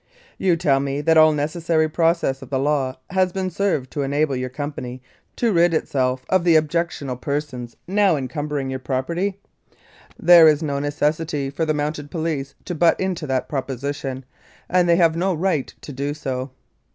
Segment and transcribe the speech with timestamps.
[0.39, 4.35] "You tell me that all the necessary process of law has been served to enable
[4.35, 4.99] your company
[5.35, 9.35] to rid itself of the objectionable persons now encumbering your 116
[10.17, 10.17] 1906 14.
[10.17, 10.17] Calgary property?
[10.17, 14.25] There is no necessity for the Mounted Police to butt into that proposition,
[14.67, 16.49] and they have no right to do so.